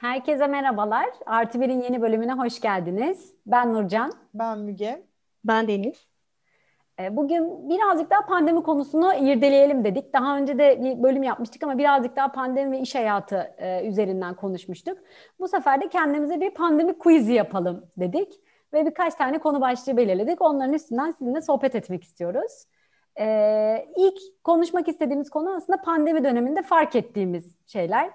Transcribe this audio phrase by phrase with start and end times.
[0.00, 1.06] Herkese merhabalar.
[1.26, 3.34] Artı Bir'in yeni bölümüne hoş geldiniz.
[3.46, 4.12] Ben Nurcan.
[4.34, 5.02] Ben Müge.
[5.44, 6.06] Ben Deniz.
[7.00, 10.12] Ee, bugün birazcık daha pandemi konusunu irdeleyelim dedik.
[10.12, 14.34] Daha önce de bir bölüm yapmıştık ama birazcık daha pandemi ve iş hayatı e, üzerinden
[14.34, 14.98] konuşmuştuk.
[15.40, 18.40] Bu sefer de kendimize bir pandemi quizi yapalım dedik.
[18.72, 20.42] Ve birkaç tane konu başlığı belirledik.
[20.42, 22.64] Onların üstünden sizinle sohbet etmek istiyoruz.
[23.20, 28.10] Ee, ilk konuşmak istediğimiz konu aslında pandemi döneminde fark ettiğimiz şeyler.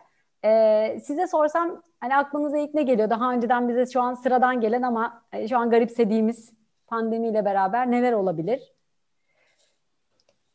[0.45, 3.09] Ee, size sorsam hani aklınıza ilk ne geliyor?
[3.09, 6.53] Daha önceden bize şu an sıradan gelen ama e, şu an garipsediğimiz
[6.87, 8.73] pandemiyle beraber neler olabilir?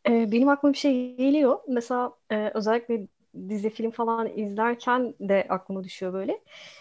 [0.08, 1.58] Ee, benim aklıma bir şey geliyor.
[1.68, 3.06] Mesela e, özellikle
[3.48, 6.40] dizi film falan izlerken de aklıma düşüyor böyle.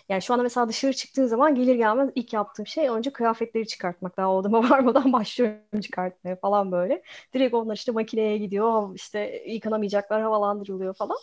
[0.10, 4.18] Yani şu anda mesela dışarı çıktığın zaman gelir gelmez ilk yaptığım şey önce kıyafetleri çıkartmak.
[4.18, 7.04] Daha odama varmadan başlıyorum çıkartmaya falan böyle.
[7.34, 8.96] Direkt onlar işte makineye gidiyor.
[8.96, 11.18] işte yıkanamayacaklar havalandırılıyor falan.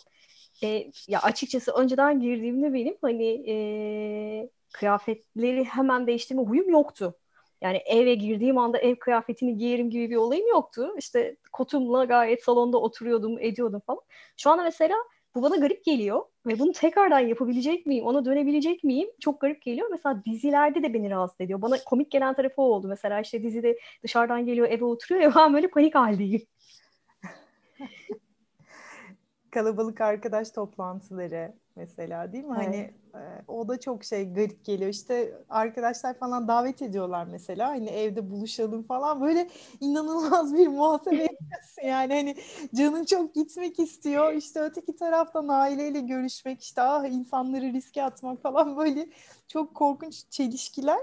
[0.63, 7.15] E, ya açıkçası önceden girdiğimde benim hani e, kıyafetleri hemen değiştirme huyum yoktu.
[7.61, 10.95] Yani eve girdiğim anda ev kıyafetini giyerim gibi bir olayım yoktu.
[10.97, 14.01] İşte kotumla gayet salonda oturuyordum, ediyordum falan.
[14.37, 14.95] Şu anda mesela
[15.35, 19.09] bu bana garip geliyor ve bunu tekrardan yapabilecek miyim, ona dönebilecek miyim?
[19.19, 19.87] Çok garip geliyor.
[19.91, 21.61] Mesela dizilerde de beni rahatsız ediyor.
[21.61, 22.87] Bana komik gelen tarafı oldu.
[22.87, 26.41] Mesela işte dizide dışarıdan geliyor, eve oturuyor ya ben böyle panik haldeyim.
[29.55, 32.53] Kalabalık arkadaş toplantıları mesela değil mi?
[32.53, 32.93] Hani, evet.
[33.11, 34.89] Hani e, o da çok şey garip geliyor.
[34.89, 37.69] İşte arkadaşlar falan davet ediyorlar mesela.
[37.69, 39.21] Hani evde buluşalım falan.
[39.21, 39.47] Böyle
[39.79, 41.87] inanılmaz bir muhasebe yapıyorsun.
[41.87, 42.35] Yani hani
[42.75, 44.33] canın çok gitmek istiyor.
[44.33, 49.07] İşte öteki taraftan aileyle görüşmek işte ah insanları riske atmak falan böyle
[49.47, 50.99] çok korkunç çelişkiler.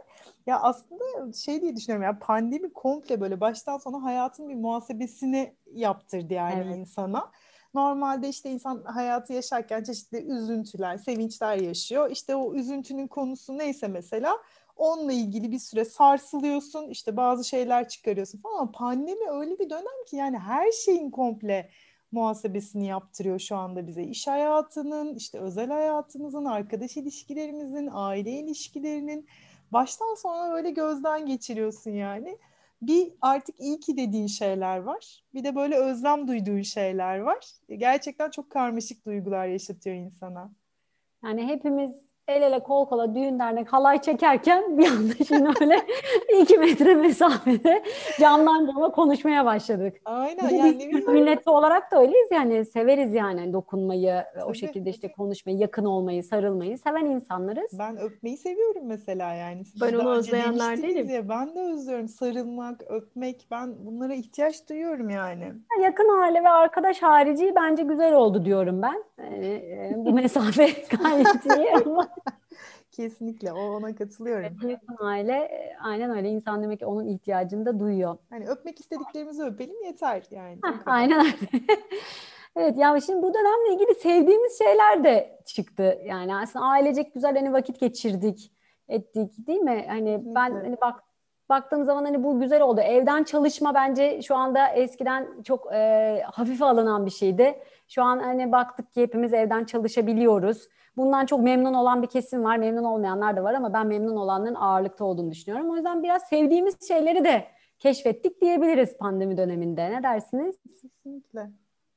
[0.46, 6.34] Ya aslında şey diye düşünüyorum ya pandemi komple böyle baştan sona hayatın bir muhasebesini yaptırdı
[6.34, 6.76] yani evet.
[6.76, 7.30] insana.
[7.74, 12.10] Normalde işte insan hayatı yaşarken çeşitli üzüntüler, sevinçler yaşıyor.
[12.10, 14.38] İşte o üzüntünün konusu neyse mesela
[14.76, 16.88] onunla ilgili bir süre sarsılıyorsun.
[16.88, 18.58] işte bazı şeyler çıkarıyorsun falan.
[18.58, 21.70] Ama pandemi öyle bir dönem ki yani her şeyin komple
[22.12, 24.02] muhasebesini yaptırıyor şu anda bize.
[24.02, 29.26] İş hayatının, işte özel hayatımızın, arkadaş ilişkilerimizin, aile ilişkilerinin
[29.72, 32.38] baştan sona öyle gözden geçiriyorsun yani
[32.82, 35.24] bir artık iyi ki dediğin şeyler var.
[35.34, 37.46] Bir de böyle özlem duyduğun şeyler var.
[37.68, 40.52] Gerçekten çok karmaşık duygular yaşatıyor insana.
[41.24, 45.76] Yani hepimiz el ele kol kola düğün dernek halay çekerken bir anda şimdi öyle
[46.40, 47.82] iki metre mesafede
[48.20, 49.96] camdan cama konuşmaya başladık.
[50.04, 50.48] Aynen.
[50.48, 55.58] Yani biz milleti olarak da öyleyiz yani severiz yani dokunmayı tabii, o şekilde işte konuşmayı
[55.58, 57.78] yakın olmayı sarılmayı seven insanlarız.
[57.78, 59.64] Ben öpmeyi seviyorum mesela yani.
[59.64, 61.10] Siz ben onu özleyenler değilim.
[61.10, 65.52] Ya, ben de özlüyorum sarılmak öpmek ben bunlara ihtiyaç duyuyorum yani.
[65.82, 69.04] Yakın aile ve arkadaş harici bence güzel oldu diyorum ben.
[69.18, 70.66] Ee, bu mesafe
[71.02, 72.08] gayet iyi ama
[72.92, 74.56] Kesinlikle o ona katılıyorum.
[74.64, 78.16] Evet, aile e, aynen öyle insan demek ki onun ihtiyacını da duyuyor.
[78.30, 80.58] Hani öpmek istediklerimizi öpelim yeter yani.
[80.64, 81.36] Heh, aynen öyle.
[82.56, 85.98] evet ya şimdi bu dönemle ilgili sevdiğimiz şeyler de çıktı.
[86.04, 88.52] Yani aslında ailecek güzel hani vakit geçirdik,
[88.88, 89.84] ettik değil mi?
[89.88, 90.34] Hani Kesinlikle.
[90.34, 91.04] ben hani bak
[91.48, 92.80] baktığım zaman hani bu güzel oldu.
[92.80, 97.58] Evden çalışma bence şu anda eskiden çok e, hafife alınan bir şeydi.
[97.94, 100.68] Şu an hani baktık ki hepimiz evden çalışabiliyoruz.
[100.96, 104.54] Bundan çok memnun olan bir kesim var, memnun olmayanlar da var ama ben memnun olanların
[104.54, 105.70] ağırlıkta olduğunu düşünüyorum.
[105.70, 107.46] O yüzden biraz sevdiğimiz şeyleri de
[107.78, 109.90] keşfettik diyebiliriz pandemi döneminde.
[109.90, 110.56] Ne dersiniz?
[110.62, 111.50] Kesinlikle.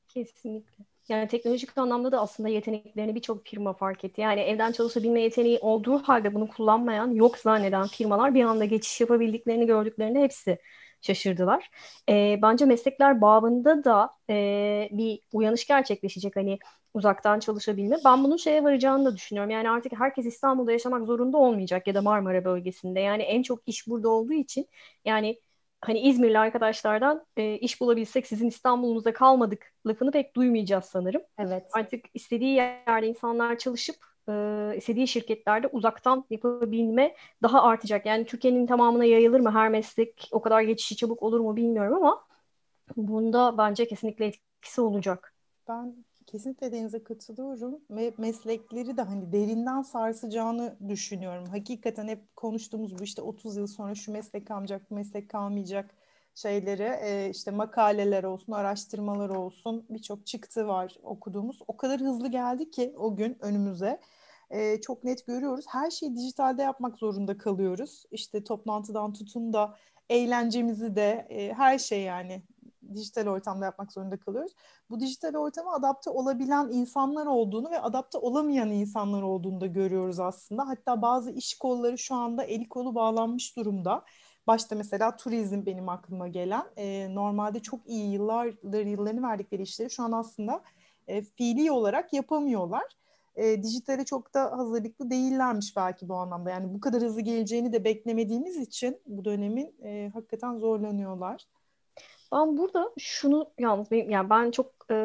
[0.07, 0.85] Kesinlikle.
[1.09, 4.21] Yani teknolojik anlamda da aslında yeteneklerini birçok firma fark etti.
[4.21, 9.65] Yani evden çalışabilme yeteneği olduğu halde bunu kullanmayan, yok zanneden firmalar bir anda geçiş yapabildiklerini
[9.65, 10.57] gördüklerinde hepsi
[11.05, 11.69] şaşırdılar.
[12.09, 16.35] E, bence meslekler bağında da e, bir uyanış gerçekleşecek.
[16.35, 16.59] Hani
[16.93, 17.97] uzaktan çalışabilme.
[18.05, 19.51] Ben bunun şeye varacağını da düşünüyorum.
[19.51, 22.99] Yani artık herkes İstanbul'da yaşamak zorunda olmayacak ya da Marmara bölgesinde.
[22.99, 24.67] Yani en çok iş burada olduğu için
[25.05, 25.39] yani
[25.81, 31.21] hani İzmirli arkadaşlardan e, iş bulabilsek sizin İstanbul'unuzda kalmadık lafını pek duymayacağız sanırım.
[31.37, 31.65] Evet.
[31.73, 33.95] Artık istediği yerde insanlar çalışıp
[34.29, 38.05] e, istediği şirketlerde uzaktan yapabilme daha artacak.
[38.05, 42.25] Yani Türkiye'nin tamamına yayılır mı her meslek o kadar geçişi çabuk olur mu bilmiyorum ama
[42.97, 45.33] bunda bence kesinlikle etkisi olacak.
[45.67, 45.95] Ben
[46.25, 51.45] kesinlikle Deniz'e katılıyorum ve meslekleri de hani derinden sarsacağını düşünüyorum.
[51.45, 55.95] Hakikaten hep konuştuğumuz bu işte 30 yıl sonra şu meslek kalmayacak, bu meslek kalmayacak
[56.35, 61.59] şeyleri işte makaleler olsun, araştırmalar olsun birçok çıktı var okuduğumuz.
[61.67, 63.99] O kadar hızlı geldi ki o gün önümüze.
[64.49, 65.65] E, çok net görüyoruz.
[65.69, 68.05] Her şeyi dijitalde yapmak zorunda kalıyoruz.
[68.11, 69.75] İşte toplantıdan tutun da
[70.09, 72.43] eğlencemizi de e, her şey yani
[72.95, 74.51] dijital ortamda yapmak zorunda kalıyoruz.
[74.89, 80.67] Bu dijital ortama adapte olabilen insanlar olduğunu ve adapte olamayan insanlar olduğunu da görüyoruz aslında.
[80.67, 84.03] Hatta bazı iş kolları şu anda eli kolu bağlanmış durumda.
[84.47, 86.65] Başta mesela turizm benim aklıma gelen.
[86.77, 90.61] E, normalde çok iyi yıllardır yıllarını verdikleri işleri şu an aslında
[91.07, 92.83] e, fiili olarak yapamıyorlar.
[93.35, 96.49] E, dijitale çok da hazırlıklı değillermiş belki bu anlamda.
[96.49, 101.45] Yani bu kadar hızlı geleceğini de beklemediğimiz için bu dönemin e, hakikaten zorlanıyorlar.
[102.31, 104.95] Ben burada şunu yalnız benim, yani ben çok e,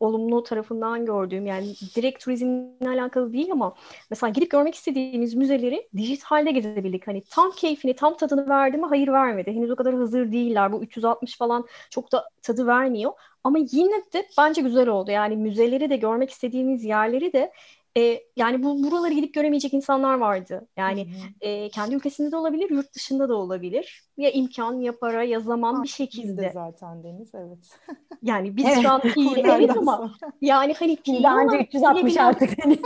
[0.00, 3.74] olumlu tarafından gördüğüm yani direkt turizmle alakalı değil ama
[4.10, 7.06] mesela gidip görmek istediğimiz müzeleri dijitalde gezebildik.
[7.06, 8.86] Hani tam keyfini, tam tadını verdi mi?
[8.86, 9.52] Hayır vermedi.
[9.52, 10.72] Henüz o kadar hazır değiller.
[10.72, 13.12] Bu 360 falan çok da tadı vermiyor.
[13.44, 15.10] Ama yine de bence güzel oldu.
[15.10, 17.52] Yani müzeleri de görmek istediğimiz yerleri de
[17.96, 20.68] e, yani bu buraları gidip göremeyecek insanlar vardı.
[20.76, 21.06] Yani
[21.40, 24.04] e, kendi ülkesinde de olabilir, yurt dışında da olabilir.
[24.16, 26.50] Ya imkan, ya para, ya zaman ha, bir şekilde.
[26.54, 27.78] Zaten Deniz, evet.
[28.22, 28.82] Yani biz evet.
[28.82, 32.80] şu an fiili, evet ama yani hani fiili önce 360 artık Deniz.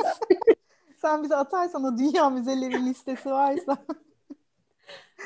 [1.02, 3.76] Sen bize atarsan o dünya müzeleri listesi varsa.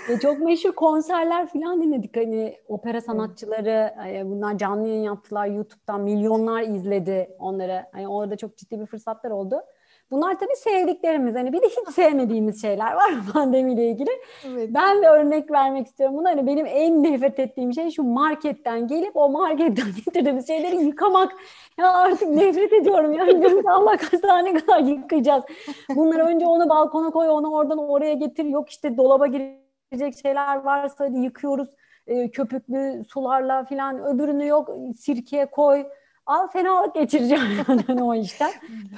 [0.08, 2.16] Ve çok meşhur konserler falan dinledik.
[2.16, 5.46] Hani opera sanatçıları hani bunlar canlı yayın yaptılar.
[5.46, 7.86] YouTube'dan milyonlar izledi onları.
[7.92, 9.62] Hani orada çok ciddi bir fırsatlar oldu.
[10.10, 11.34] Bunlar tabii sevdiklerimiz.
[11.34, 14.10] Hani bir de hiç sevmediğimiz şeyler var pandemiyle ilgili.
[14.46, 14.70] Evet.
[14.74, 16.16] Ben bir örnek vermek istiyorum.
[16.16, 21.32] Bunlar hani benim en nefret ettiğim şey şu marketten gelip o marketten getirdiğimiz şeyleri yıkamak.
[21.78, 23.12] Ya artık nefret ediyorum.
[23.12, 25.44] Yani Allah kaç tane kadar yıkayacağız.
[25.96, 28.44] Bunları önce onu balkona koy, onu oradan oraya getir.
[28.44, 29.26] Yok işte dolaba
[29.92, 31.68] girecek şeyler varsa hadi yıkıyoruz.
[32.06, 34.04] E, köpüklü sularla falan.
[34.04, 35.86] Öbürünü yok sirkeye koy
[36.26, 38.52] al fenalık geçireceğim yani o işten.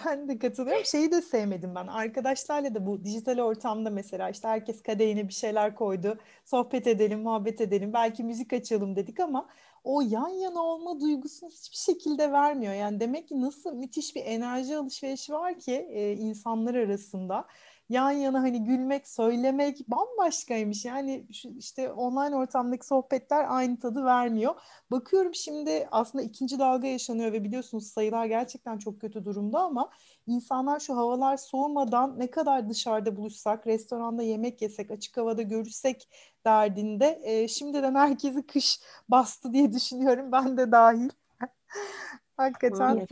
[0.06, 0.84] ben de katılıyorum.
[0.84, 1.86] Şeyi de sevmedim ben.
[1.86, 6.18] Arkadaşlarla da bu dijital ortamda mesela işte herkes kadehine bir şeyler koydu.
[6.44, 7.92] Sohbet edelim, muhabbet edelim.
[7.92, 9.48] Belki müzik açalım dedik ama
[9.84, 12.74] o yan yana olma duygusunu hiçbir şekilde vermiyor.
[12.74, 17.44] Yani demek ki nasıl müthiş bir enerji alışverişi var ki e, insanlar arasında
[17.88, 20.84] yan yana hani gülmek, söylemek bambaşkaymış.
[20.84, 24.54] Yani şu işte online ortamdaki sohbetler aynı tadı vermiyor.
[24.90, 29.90] Bakıyorum şimdi aslında ikinci dalga yaşanıyor ve biliyorsunuz sayılar gerçekten çok kötü durumda ama
[30.26, 36.08] insanlar şu havalar soğumadan ne kadar dışarıda buluşsak, restoranda yemek yesek, açık havada görüşsek
[36.44, 41.10] derdinde e, şimdiden herkesi kış bastı diye düşünüyorum ben de dahil.
[42.36, 42.96] Hakikaten.
[42.96, 43.06] İnsan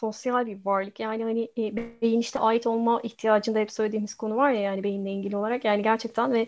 [0.00, 1.00] sosyal bir varlık.
[1.00, 5.12] Yani hani e, beyin işte ait olma ihtiyacında hep söylediğimiz konu var ya yani beyinle
[5.12, 5.64] ilgili olarak.
[5.64, 6.46] Yani gerçekten ve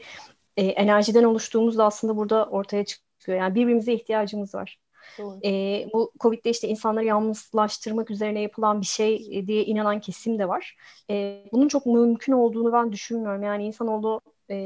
[0.56, 3.38] e, enerjiden oluştuğumuz da aslında burada ortaya çıkıyor.
[3.38, 4.78] Yani birbirimize ihtiyacımız var.
[5.44, 5.50] E,
[5.94, 10.76] bu Covid'de işte insanları yalnızlaştırmak üzerine yapılan bir şey diye inanan kesim de var.
[11.10, 13.43] E, bunun çok mümkün olduğunu ben düşünmüyorum.
[13.43, 14.20] Yani insanoğlu
[14.50, 14.56] e,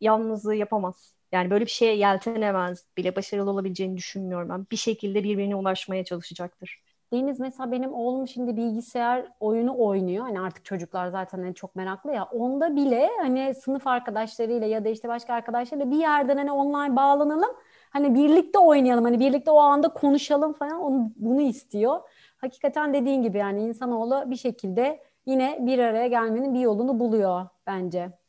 [0.00, 1.14] yalnızlığı yapamaz.
[1.32, 4.66] Yani böyle bir şeye yeltenemez bile başarılı olabileceğini düşünmüyorum ben.
[4.70, 6.82] Bir şekilde birbirine ulaşmaya çalışacaktır.
[7.12, 10.24] Deniz mesela benim oğlum şimdi bilgisayar oyunu oynuyor.
[10.24, 12.24] Hani artık çocuklar zaten hani çok meraklı ya.
[12.24, 17.50] Onda bile hani sınıf arkadaşlarıyla ya da işte başka arkadaşlarıyla bir yerden hani online bağlanalım.
[17.90, 19.04] Hani birlikte oynayalım.
[19.04, 20.80] Hani birlikte o anda konuşalım falan.
[20.80, 22.00] Onu, bunu istiyor.
[22.36, 28.19] Hakikaten dediğin gibi yani insanoğlu bir şekilde yine bir araya gelmenin bir yolunu buluyor bence.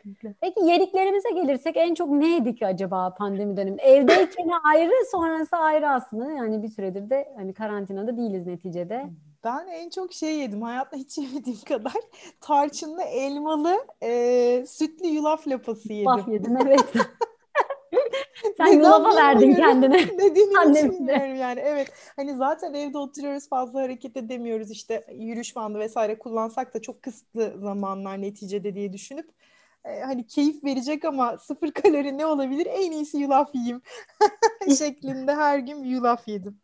[0.00, 0.34] Kesinlikle.
[0.40, 3.82] Peki yediklerimize gelirsek en çok ne yedik acaba pandemi döneminde?
[3.82, 6.32] Evdeyken ayrı, sonrası ayrı aslında.
[6.32, 9.10] Yani bir süredir de hani karantinada değiliz neticede.
[9.44, 10.62] Ben en çok şey yedim.
[10.62, 11.92] Hayatta hiç yemediğim kadar
[12.40, 16.12] tarçınlı, elmalı, e, sütlü yulaf lapası yedim.
[16.12, 16.92] Yulaf yedin evet.
[18.56, 20.18] Sen yulafa verdin kendine.
[20.18, 21.60] Dediğini hiç bilmiyorum yani.
[21.60, 21.92] Evet.
[22.16, 24.70] Hani zaten evde oturuyoruz fazla hareket edemiyoruz.
[24.70, 29.30] İşte yürüyüş bandı vesaire kullansak da çok kısıtlı zamanlar neticede diye düşünüp
[29.84, 32.66] e, hani keyif verecek ama sıfır kalori ne olabilir?
[32.70, 33.82] En iyisi yulaf yiyeyim
[34.78, 36.60] şeklinde her gün yulaf yedim.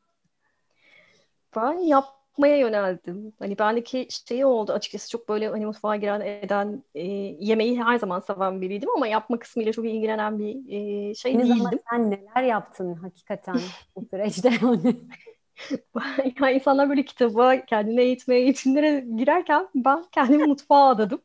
[1.56, 3.32] Ben yapmaya yöneldim.
[3.38, 7.02] Hani bendeki şey oldu açıkçası çok böyle hani mutfağa giren eden e,
[7.40, 11.56] yemeği her zaman seven biriydim ama yapma kısmıyla çok ilgilenen bir e, şey ne değildim.
[11.56, 13.60] Zaman sen neler yaptın hakikaten
[13.96, 14.50] bu süreçte?
[16.40, 21.20] ya insanlar böyle kitaba kendine eğitmeye eğitimlere girerken ben kendimi mutfağa adadım.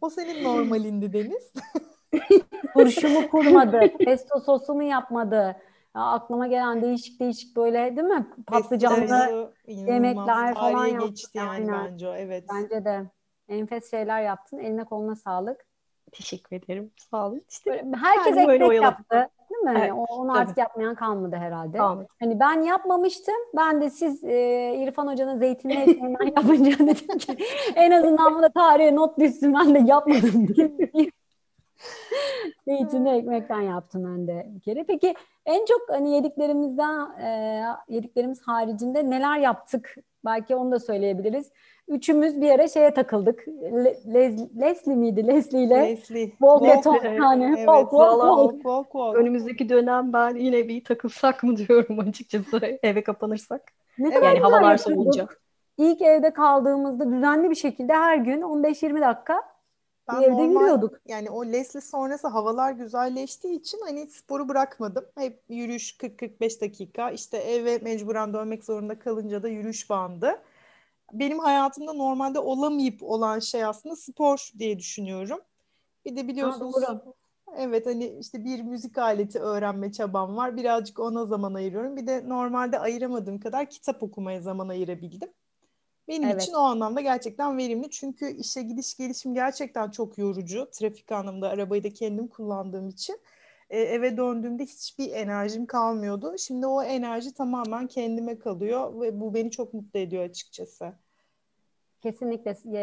[0.00, 1.52] O senin normalindi Deniz.
[2.76, 3.80] Turşu mu kurmadı?
[3.98, 5.56] Pesto sosu mu yapmadı?
[5.96, 8.26] Ya aklıma gelen değişik değişik böyle değil mi?
[8.46, 11.08] Patlıcanlı yemekler falan yaptı.
[11.08, 11.92] geçti yani Aynen.
[11.92, 12.44] bence o evet.
[12.52, 13.10] Bence de.
[13.48, 14.58] Enfes şeyler yaptın.
[14.58, 15.66] Eline koluna sağlık.
[16.12, 16.92] Teşekkür ederim.
[17.10, 17.42] Sağ olun.
[17.50, 19.28] İşte böyle, herkes ekmek böyle yaptı.
[19.50, 19.70] Değil mi?
[19.78, 21.78] Evet, yani onu artık yapmayan kalmadı herhalde.
[21.78, 22.06] Kalmadı.
[22.20, 23.34] Hani ben yapmamıştım.
[23.56, 27.36] Ben de siz e, İrfan Hoca'nın zeytinli ekmeğinden yapınca dedim ki
[27.74, 30.70] en azından buna tarihe not düşsün ben de yapmadım diye.
[32.68, 34.84] Zeytinli ekmekten yaptım ben de bir kere.
[34.84, 35.14] Peki
[35.46, 39.94] en çok hani yediklerimizden e, yediklerimiz haricinde neler yaptık?
[40.24, 41.50] Belki onu da söyleyebiliriz.
[41.88, 43.48] Üçümüz bir ara şeye takıldık.
[43.48, 45.26] Le, Les, Leslie miydi?
[45.26, 46.30] Leslie ile Leslie.
[46.30, 48.38] Walk Walk- beton yani Evet, walk walk walk.
[48.38, 49.16] Walk, walk, walk.
[49.16, 53.62] Önümüzdeki dönem ben yine bir takılsak mı diyorum açıkçası eve kapanırsak.
[53.98, 55.26] Ne Evet, Yani havalar soğuyunca.
[55.78, 59.53] İlk evde kaldığımızda düzenli bir şekilde her gün 15-20 dakika
[60.08, 61.00] Ben evde normal- yürüyorduk.
[61.08, 65.04] Yani o Leslie sonrası havalar güzelleştiği için hani sporu bırakmadım.
[65.18, 67.10] Hep yürüyüş 40-45 dakika.
[67.10, 70.42] İşte eve mecburen dönmek zorunda kalınca da yürüyüş bandı.
[71.12, 75.38] Benim hayatımda normalde olamayıp olan şey aslında spor diye düşünüyorum.
[76.04, 77.14] Bir de biliyorsunuz doğru.
[77.56, 80.56] evet hani işte bir müzik aleti öğrenme çabam var.
[80.56, 81.96] Birazcık ona zaman ayırıyorum.
[81.96, 85.30] Bir de normalde ayıramadığım kadar kitap okumaya zaman ayırabildim.
[86.08, 86.42] Benim Evet.
[86.42, 87.90] için o anlamda gerçekten verimli.
[87.90, 90.68] Çünkü işe gidiş gelişim gerçekten çok yorucu.
[90.72, 93.20] Trafik anlamında arabayı da kendim kullandığım için.
[93.70, 96.34] E, eve döndüğümde hiçbir enerjim kalmıyordu.
[96.38, 100.92] Şimdi o enerji tamamen kendime kalıyor ve bu beni çok mutlu ediyor açıkçası.
[102.00, 102.80] Kesinlikle e,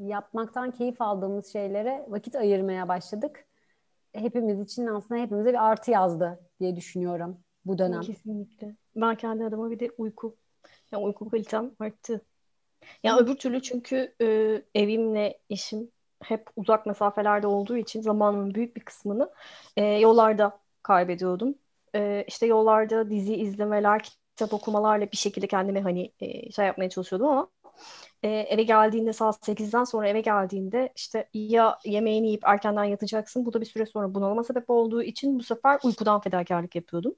[0.00, 3.46] yapmaktan keyif aldığımız şeylere vakit ayırmaya başladık.
[4.12, 8.00] Hepimiz için aslında hepimize bir artı yazdı diye düşünüyorum bu dönem.
[8.00, 8.76] Kesinlikle.
[8.96, 10.36] Ben kendi adıma bir de uyku.
[10.92, 12.24] Yani uyku kalitem arttı.
[13.02, 15.90] Ya öbür türlü çünkü e, evimle işim
[16.22, 19.30] hep uzak mesafelerde olduğu için zamanımın büyük bir kısmını
[19.76, 21.54] e, yollarda kaybediyordum.
[21.94, 27.28] E, işte yollarda dizi izlemeler, kitap okumalarla bir şekilde kendimi hani e, şey yapmaya çalışıyordum
[27.28, 27.48] ama
[28.22, 33.46] e, eve geldiğinde saat 8'den sonra eve geldiğinde işte ya yemeğini yiyip erkenden yatacaksın.
[33.46, 37.14] Bu da bir süre sonra bunalıma sebep olduğu için bu sefer uykudan fedakarlık yapıyordum.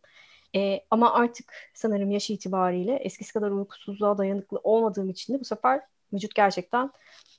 [0.56, 5.80] E, ama artık sanırım yaş itibariyle eskisi kadar uykusuzluğa dayanıklı olmadığım için de bu sefer
[6.12, 6.90] vücut gerçekten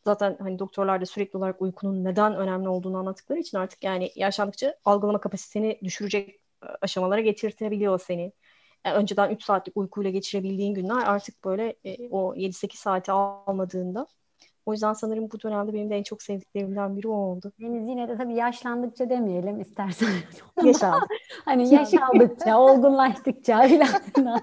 [0.05, 4.75] zaten hani doktorlar da sürekli olarak uykunun neden önemli olduğunu anlattıkları için artık yani yaşlandıkça
[4.85, 6.29] algılama kapasiteni düşürecek
[6.63, 8.33] e, aşamalara getirtebiliyor seni.
[8.85, 14.07] Yani önceden 3 saatlik uykuyla geçirebildiğin günler artık böyle e, o 7-8 saati almadığında.
[14.69, 17.51] O yüzden sanırım bu dönemde benim de en çok sevdiklerimden biri o oldu.
[17.59, 20.09] Deniz yine de tabii yaşlandıkça demeyelim istersen.
[20.63, 21.05] Yaşandı.
[21.45, 23.61] hani yaş aldıkça, olgunlaştıkça
[24.15, 24.41] filan.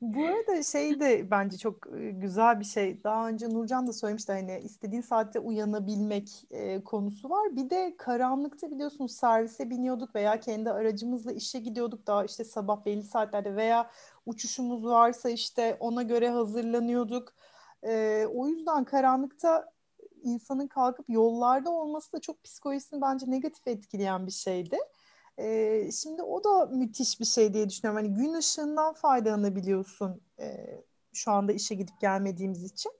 [0.00, 3.04] Bu arada şey de bence çok e, güzel bir şey.
[3.04, 7.56] Daha önce Nurcan da söylemişti hani istediğin saatte uyanabilmek e, konusu var.
[7.56, 13.02] Bir de karanlıkta biliyorsunuz servise biniyorduk veya kendi aracımızla işe gidiyorduk daha işte sabah belli
[13.02, 13.90] saatlerde veya
[14.26, 17.32] uçuşumuz varsa işte ona göre hazırlanıyorduk.
[17.84, 19.72] E, o yüzden karanlıkta
[20.22, 24.78] insanın kalkıp yollarda olması da çok psikolojisini bence negatif etkileyen bir şeydi.
[25.38, 28.04] Ee, şimdi o da müthiş bir şey diye düşünüyorum.
[28.04, 30.66] Hani gün ışığından faydalanabiliyorsun e,
[31.12, 32.92] şu anda işe gidip gelmediğimiz için.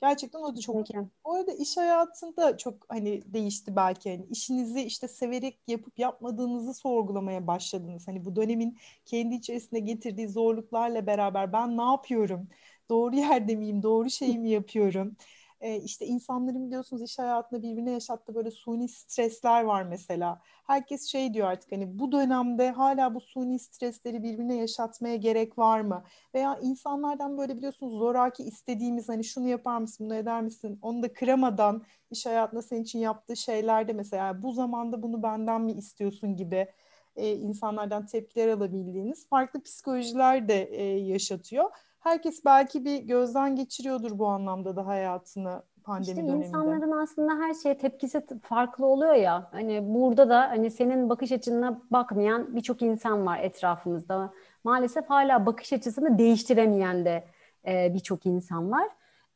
[0.00, 0.98] Gerçekten o da çok Peki.
[1.24, 4.10] Bu arada iş hayatında çok hani değişti belki.
[4.10, 8.08] Hani işinizi işte severek yapıp yapmadığınızı sorgulamaya başladınız.
[8.08, 12.48] Hani bu dönemin kendi içerisinde getirdiği zorluklarla beraber ben ne yapıyorum?
[12.88, 13.82] Doğru yerde miyim?
[13.82, 15.16] Doğru şeyi mi yapıyorum?
[15.60, 20.40] Ee, işte insanların biliyorsunuz iş hayatında birbirine yaşattığı böyle suni stresler var mesela.
[20.66, 25.80] Herkes şey diyor artık hani bu dönemde hala bu suni stresleri birbirine yaşatmaya gerek var
[25.80, 26.04] mı?
[26.34, 30.78] Veya insanlardan böyle biliyorsunuz zoraki istediğimiz hani şunu yapar mısın, bunu eder misin?
[30.82, 35.72] Onu da kıramadan iş hayatında senin için yaptığı şeylerde mesela bu zamanda bunu benden mi
[35.72, 36.68] istiyorsun gibi
[37.16, 41.70] e, insanlardan tepkiler alabildiğiniz farklı psikolojiler de e, yaşatıyor.
[42.00, 46.46] Herkes belki bir gözden geçiriyordur bu anlamda da hayatını pandemi İşte döneminde.
[46.46, 49.48] insanların aslında her şeye tepkisi farklı oluyor ya.
[49.52, 54.32] Hani burada da hani senin bakış açına bakmayan birçok insan var etrafımızda.
[54.64, 57.24] Maalesef hala bakış açısını değiştiremeyen de
[57.66, 58.88] e, birçok insan var.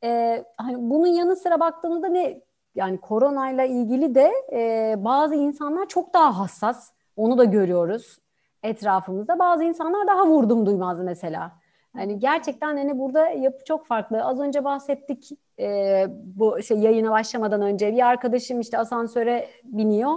[0.04, 2.40] E, hani bunun yanı sıra baktığımızda ne
[2.74, 6.92] yani koronayla ilgili de e, bazı insanlar çok daha hassas.
[7.16, 8.18] Onu da görüyoruz
[8.62, 9.38] etrafımızda.
[9.38, 11.61] Bazı insanlar daha vurdum duymaz mesela.
[11.96, 14.24] Hani gerçekten hani burada yapı çok farklı.
[14.24, 15.30] Az önce bahsettik
[15.60, 20.12] e, bu şey yayına başlamadan önce bir arkadaşım işte asansöre biniyor.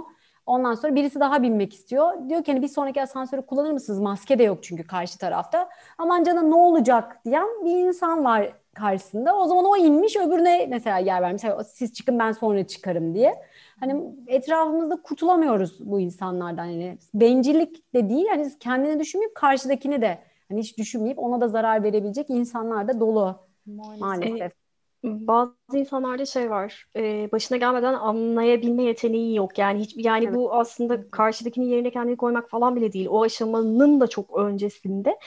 [0.46, 2.28] Ondan sonra birisi daha binmek istiyor.
[2.28, 4.00] Diyor ki hani bir sonraki asansörü kullanır mısınız?
[4.00, 5.68] Maske de yok çünkü karşı tarafta.
[5.98, 9.36] Aman canım ne olacak diyen bir insan var karşısında.
[9.36, 11.42] O zaman o inmiş öbürüne mesela yer vermiş.
[11.66, 13.34] Siz çıkın ben sonra çıkarım diye.
[13.80, 16.64] Hani etrafımızda kurtulamıyoruz bu insanlardan.
[16.64, 18.26] Yani bencillik de değil.
[18.28, 20.18] Hani kendini düşünmeyip karşıdakini de
[20.48, 24.00] hani hiç düşünmeyip ona da zarar verebilecek insanlar da dolu Maalesef.
[24.00, 24.52] maalesef.
[25.04, 29.58] Bazı insanlarda şey var, e, başına gelmeden anlayabilme yeteneği yok.
[29.58, 30.34] Yani hiç, yani Evet.
[30.34, 33.06] bu aslında karşıdakinin yerine kendini koymak falan bile değil.
[33.10, 35.18] O aşamanın da çok öncesinde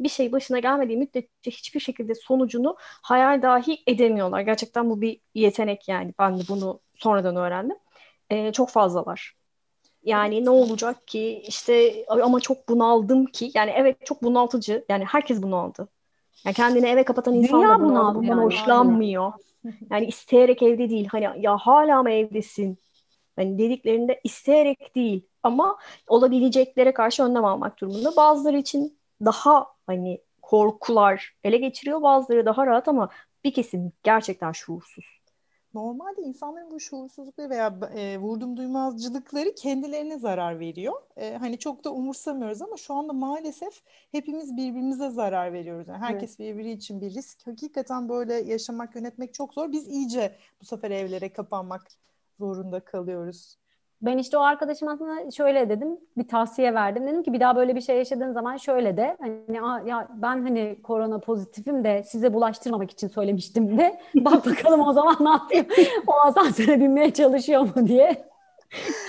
[0.00, 4.40] bir şey başına gelmediği müddetçe hiçbir şekilde sonucunu hayal dahi edemiyorlar.
[4.40, 6.14] Gerçekten bu bir yetenek yani.
[6.18, 7.76] Ben de bunu sonradan öğrendim.
[8.30, 9.34] E, çok fazlalar.
[10.04, 15.42] Yani ne olacak ki işte ama çok bunaldım ki yani evet çok bunaltıcı yani herkes
[15.42, 15.88] bunaldı.
[16.44, 18.18] Yani kendini eve kapatan insan Dünya da bunaldı.
[18.18, 19.32] Bundan yani, hoşlanmıyor.
[19.90, 21.08] Yani isteyerek evde değil.
[21.12, 22.78] Hani ya hala mı evdesin?
[23.36, 28.16] Hani dediklerinde isteyerek değil ama olabileceklere karşı önlem almak durumunda.
[28.16, 32.02] Bazıları için daha hani korkular ele geçiriyor.
[32.02, 33.08] Bazıları daha rahat ama
[33.44, 35.21] bir kesim gerçekten şuursuz.
[35.74, 41.02] Normalde insanların bu şuursuzlukları veya e, vurdum duymazcılıkları kendilerine zarar veriyor.
[41.16, 45.88] E, hani çok da umursamıyoruz ama şu anda maalesef hepimiz birbirimize zarar veriyoruz.
[45.88, 46.38] Yani herkes evet.
[46.38, 47.46] birbiri için bir risk.
[47.46, 49.72] Hakikaten böyle yaşamak, yönetmek çok zor.
[49.72, 51.86] Biz iyice bu sefer evlere kapanmak
[52.38, 53.56] zorunda kalıyoruz.
[54.02, 57.06] Ben işte o arkadaşım aslında şöyle dedim, bir tavsiye verdim.
[57.06, 59.56] Dedim ki bir daha böyle bir şey yaşadığın zaman şöyle de hani
[59.88, 65.16] ya ben hani korona pozitifim de size bulaştırmamak için söylemiştim de bak bakalım o zaman
[65.20, 65.86] ne yapıyor?
[66.06, 68.32] o asansöre binmeye çalışıyor mu diye.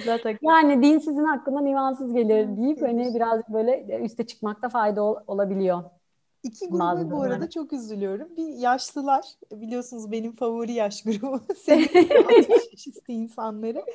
[0.05, 0.38] Zaten.
[0.41, 5.83] Yani dinsizin hakkında imansız gelir deyip hani birazcık böyle üste çıkmakta fayda ol, olabiliyor.
[6.43, 8.27] İki grubu bu arada çok üzülüyorum.
[8.38, 11.41] Bir yaşlılar, biliyorsunuz benim favori yaş grubu.
[11.55, 11.88] Senin
[13.07, 13.85] insanları.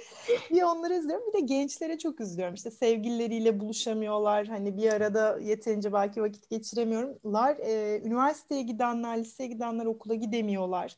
[0.50, 1.24] Bir onları üzülüyorum.
[1.28, 2.54] Bir de gençlere çok üzülüyorum.
[2.54, 4.46] İşte sevgilileriyle buluşamıyorlar.
[4.46, 7.56] Hani bir arada yeterince belki vakit geçiremiyorlar.
[7.56, 10.96] Ee, üniversiteye gidenler, liseye gidenler okula gidemiyorlar.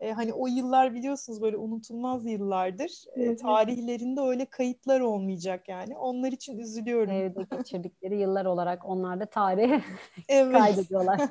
[0.00, 3.04] E, hani o yıllar biliyorsunuz böyle unutulmaz yıllardır.
[3.16, 5.96] E, tarihlerinde öyle kayıtlar olmayacak yani.
[5.96, 7.12] Onlar için üzülüyorum.
[7.12, 9.82] Evde geçirdikleri yıllar olarak onlar da tarih
[10.28, 10.52] evet.
[10.52, 11.20] kaydediyorlar.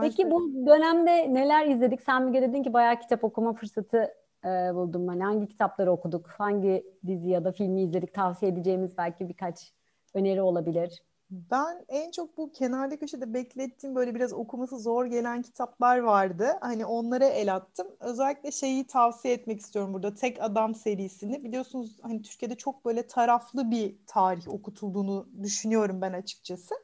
[0.00, 2.02] Peki bu dönemde neler izledik?
[2.02, 5.08] Sen Müge dedin ki bayağı kitap okuma fırsatı e, buldum.
[5.08, 6.28] Hani hangi kitapları okuduk?
[6.28, 8.14] Hangi dizi ya da filmi izledik?
[8.14, 9.72] Tavsiye edeceğimiz belki birkaç
[10.14, 11.02] öneri olabilir.
[11.30, 16.46] Ben en çok bu kenarda köşede beklettiğim böyle biraz okuması zor gelen kitaplar vardı.
[16.60, 17.86] Hani onlara el attım.
[18.00, 20.14] Özellikle şeyi tavsiye etmek istiyorum burada.
[20.14, 21.44] Tek Adam serisini.
[21.44, 26.74] Biliyorsunuz hani Türkiye'de çok böyle taraflı bir tarih okutulduğunu düşünüyorum ben açıkçası.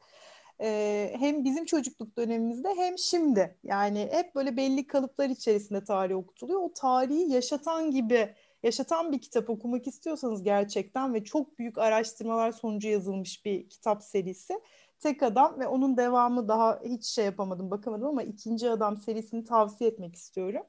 [0.61, 3.57] Ee, hem bizim çocukluk dönemimizde hem şimdi.
[3.63, 6.61] Yani hep böyle belli kalıplar içerisinde tarih okutuluyor.
[6.61, 12.87] O tarihi yaşatan gibi yaşatan bir kitap okumak istiyorsanız gerçekten ve çok büyük araştırmalar sonucu
[12.87, 14.53] yazılmış bir kitap serisi.
[14.99, 19.89] Tek Adam ve onun devamı daha hiç şey yapamadım, bakamadım ama ikinci Adam serisini tavsiye
[19.89, 20.63] etmek istiyorum.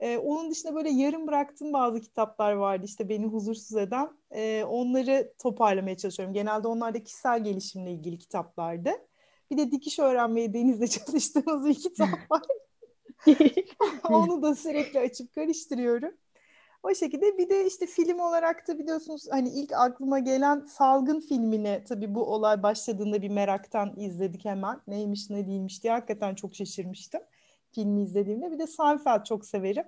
[0.00, 4.10] Ee, onun dışında böyle yarım bıraktığım bazı kitaplar vardı işte beni huzursuz eden.
[4.30, 6.34] Ee, onları toparlamaya çalışıyorum.
[6.34, 8.90] Genelde onlar da kişisel gelişimle ilgili kitaplardı.
[9.50, 12.42] Bir de dikiş öğrenmeyi denizde çalıştığımız bir kitap var.
[14.10, 16.14] Onu da sürekli açıp karıştırıyorum.
[16.82, 21.84] O şekilde bir de işte film olarak da biliyorsunuz hani ilk aklıma gelen Salgın filmini
[21.88, 24.80] tabii bu olay başladığında bir meraktan izledik hemen.
[24.86, 27.20] Neymiş ne değilmiş diye hakikaten çok şaşırmıştım
[27.72, 28.52] filmi izlediğimde.
[28.52, 29.84] Bir de Seinfeld çok severim.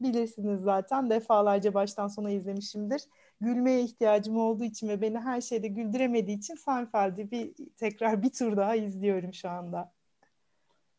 [0.00, 3.02] Bilirsiniz zaten defalarca baştan sona izlemişimdir.
[3.40, 8.56] Gülmeye ihtiyacım olduğu için ve beni her şeyde güldüremediği için Seinfeld'i bir tekrar bir tur
[8.56, 9.92] daha izliyorum şu anda.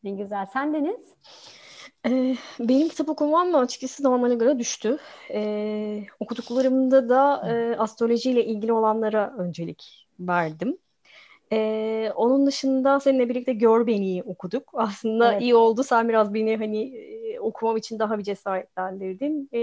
[0.02, 0.46] Ne güzel.
[0.52, 1.14] Sen Deniz?
[2.06, 4.98] Ee, benim kitap okumam mı açıkçası normale göre düştü.
[5.30, 10.78] Ee, okuduklarımda da e, astrolojiyle ilgili olanlara öncelik verdim.
[11.52, 14.70] Ee, onun dışında seninle birlikte Gör Beni'yi okuduk.
[14.74, 15.42] Aslında evet.
[15.42, 15.82] iyi oldu.
[15.82, 16.92] Sen biraz beni hani
[17.40, 19.48] okumam için daha bir cesaretlendirdin.
[19.52, 19.58] Ee,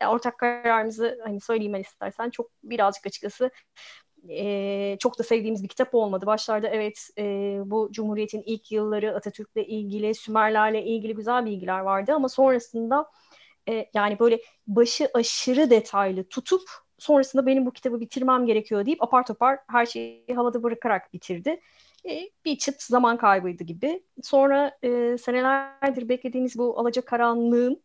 [0.00, 2.30] yani ortak kararımızı hani söyleyeyim ben istersen.
[2.30, 3.50] Çok birazcık açıkçası
[4.28, 6.26] e, çok da sevdiğimiz bir kitap olmadı.
[6.26, 7.22] Başlarda evet e,
[7.64, 13.10] bu Cumhuriyet'in ilk yılları Atatürk'le ilgili, Sümerlerle ilgili güzel bilgiler vardı ama sonrasında
[13.68, 16.62] e, yani böyle başı aşırı detaylı tutup
[16.98, 21.60] sonrasında benim bu kitabı bitirmem gerekiyor deyip apar topar her şeyi havada bırakarak bitirdi.
[22.08, 24.02] E, bir çıt zaman kaybıydı gibi.
[24.22, 27.82] Sonra e, senelerdir beklediğimiz bu Alacakaranlığın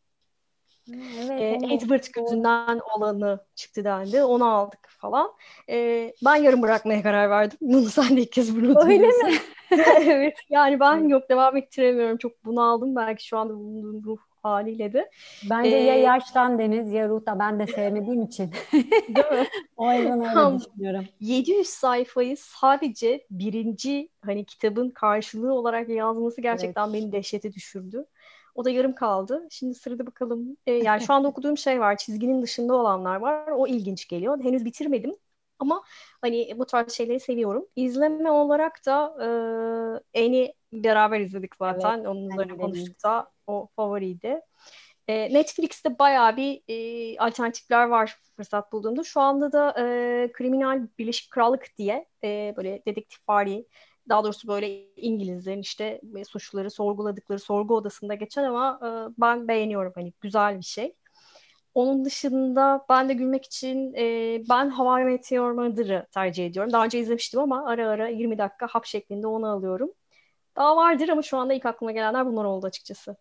[0.93, 4.23] Evet, e, Edward gözünden olanı çıktı dendi.
[4.23, 5.31] Onu aldık falan.
[5.69, 7.57] E, ben yarım bırakmaya karar verdim.
[7.61, 9.33] Bunu sen de ilk kez bunu Öyle mi?
[10.05, 10.37] evet.
[10.49, 12.17] Yani ben yok devam ettiremiyorum.
[12.17, 12.95] Çok bunaldım.
[12.95, 15.09] Belki şu anda bulunduğum ruh haliyle de.
[15.49, 18.51] Bence ee, ya yaştan Deniz ya ruhta ben de sevmediğim için.
[18.73, 19.47] Değil mi?
[19.77, 21.05] o yüzden öyle Tam düşünüyorum.
[21.19, 26.93] 700 sayfayı sadece birinci hani kitabın karşılığı olarak yazması gerçekten evet.
[26.93, 28.05] beni dehşete düşürdü.
[28.55, 29.47] O da yarım kaldı.
[29.51, 30.57] Şimdi sırada bakalım.
[30.67, 31.97] E, yani şu anda okuduğum şey var.
[31.97, 33.47] Çizginin dışında olanlar var.
[33.47, 34.43] O ilginç geliyor.
[34.43, 35.15] Henüz bitirmedim.
[35.59, 35.83] Ama
[36.21, 37.65] hani bu tarz şeyleri seviyorum.
[37.75, 39.15] İzleme olarak da
[40.13, 41.97] e, Eni beraber izledik zaten.
[41.97, 44.41] Evet, Onun üzerine konuştuk da o favoriydi.
[45.07, 49.03] E, Netflix'te bayağı bir e, alternatifler var fırsat bulduğumda.
[49.03, 53.65] Şu anda da e, Kriminal Birleşik Krallık diye e, böyle dedektif vari
[54.09, 58.89] daha doğrusu böyle İngilizlerin işte suçluları sorguladıkları sorgu odasında geçen ama e,
[59.21, 60.95] ben beğeniyorum hani güzel bir şey.
[61.75, 64.03] Onun dışında ben de gülmek için e,
[64.49, 66.73] ben Hawaii Meteor Mother'ı tercih ediyorum.
[66.73, 69.91] Daha önce izlemiştim ama ara ara 20 dakika hap şeklinde onu alıyorum.
[70.55, 73.15] Daha vardır ama şu anda ilk aklıma gelenler bunlar oldu açıkçası.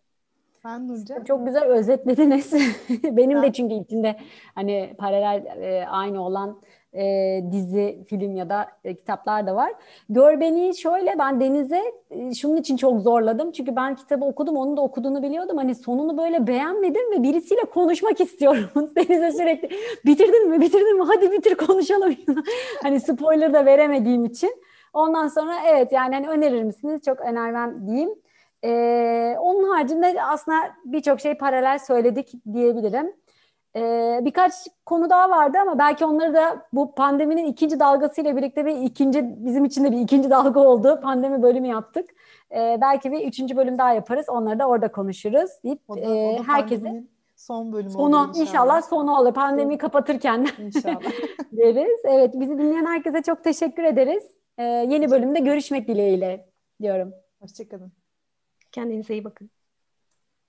[0.61, 1.23] Sen Nurcan?
[1.23, 2.53] Çok güzel özetlediniz.
[3.03, 4.19] Benim de çünkü içinde
[4.55, 6.61] hani paralel e, aynı olan
[6.95, 9.73] e, dizi, film ya da e, kitaplar da var.
[10.09, 13.51] Gör beni şöyle ben Deniz'e e, şunun için çok zorladım.
[13.51, 15.57] Çünkü ben kitabı okudum, onun da okuduğunu biliyordum.
[15.57, 18.91] Hani sonunu böyle beğenmedim ve birisiyle konuşmak istiyorum.
[18.95, 19.69] Deniz'e sürekli
[20.05, 21.03] bitirdin mi, bitirdin mi?
[21.07, 22.15] Hadi bitir konuşalım.
[22.83, 24.61] hani spoiler da veremediğim için.
[24.93, 27.01] Ondan sonra evet yani hani önerir misiniz?
[27.05, 28.09] Çok önermem diyeyim.
[28.63, 33.13] Ee, onun haricinde aslında birçok şey paralel söyledik diyebilirim.
[33.75, 34.53] Ee, birkaç
[34.85, 39.65] konu daha vardı ama belki onları da bu pandeminin ikinci dalgasıyla birlikte bir ikinci bizim
[39.65, 40.99] için de bir ikinci dalga oldu.
[41.03, 42.09] Pandemi bölümü yaptık.
[42.51, 44.25] Ee, belki bir üçüncü bölüm daha yaparız.
[44.29, 47.03] Onları da orada konuşuruz deyip O da, e, o da herkese
[47.35, 48.47] son bölümü sonu olur inşallah.
[48.47, 49.33] inşallah sonu olur.
[49.33, 51.01] Pandemiyi kapatırken İnşallah.
[51.51, 51.99] deriz.
[52.03, 54.23] Evet bizi dinleyen herkese çok teşekkür ederiz.
[54.57, 56.49] Ee, yeni bölümde görüşmek dileğiyle
[56.81, 57.13] diyorum.
[57.39, 57.91] Hoşçakalın.
[58.71, 59.49] Kendinize iyi bakın.